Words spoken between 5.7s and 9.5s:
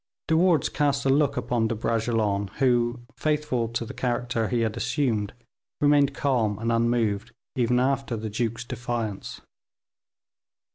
remained calm and unmoved, even after the duke's defiance.